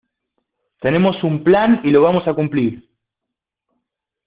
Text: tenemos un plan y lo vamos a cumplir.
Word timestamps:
tenemos 0.79 1.23
un 1.23 1.43
plan 1.43 1.79
y 1.83 1.91
lo 1.91 2.01
vamos 2.01 2.27
a 2.27 2.33
cumplir. 2.33 2.89